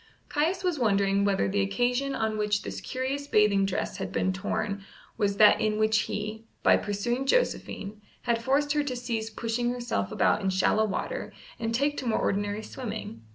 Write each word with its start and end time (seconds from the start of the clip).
Caius 0.29 0.63
was 0.63 0.79
wondering 0.79 1.25
whether 1.25 1.47
the 1.47 1.61
occasion 1.61 2.15
on 2.15 2.35
which 2.35 2.63
this 2.63 2.81
curious 2.81 3.27
bathing 3.27 3.67
dress 3.67 3.97
had 3.97 4.11
been 4.11 4.33
torn 4.33 4.83
was 5.15 5.37
that 5.37 5.61
in 5.61 5.77
which 5.77 5.95
he, 6.09 6.43
by 6.63 6.75
pursuing 6.75 7.27
Josephine, 7.27 8.01
had 8.23 8.41
forced 8.41 8.71
her 8.73 8.83
to 8.83 8.95
cease 8.95 9.29
pushing 9.29 9.69
herself 9.69 10.11
about 10.11 10.41
in 10.41 10.49
shallow 10.49 10.85
water 10.85 11.31
and 11.59 11.71
take 11.75 11.97
to 11.99 12.07
more 12.07 12.17
ordinary 12.17 12.63
swimming. 12.63 13.21